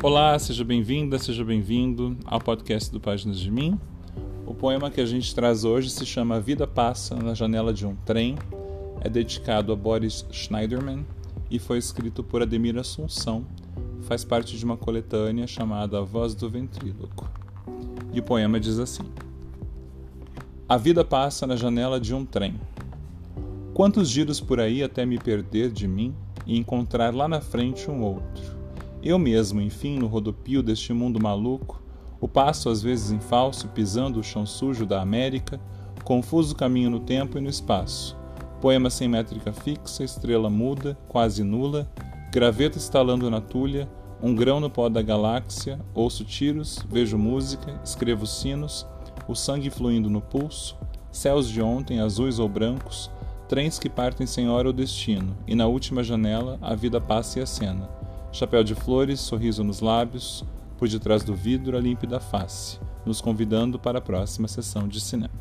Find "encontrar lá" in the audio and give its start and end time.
26.56-27.26